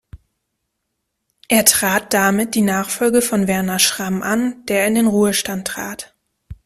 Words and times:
Er 1.47 1.63
trat 1.63 2.11
damit 2.11 2.55
die 2.55 2.63
Nachfolge 2.63 3.21
von 3.21 3.45
Werner 3.45 3.77
Schramm 3.77 4.23
an, 4.23 4.65
der 4.65 4.87
in 4.87 4.95
den 4.95 5.05
Ruhestand 5.05 5.67
trat. 5.67 6.15